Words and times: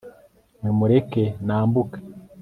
nimureke 0.61 1.23
nambuke 1.47 1.97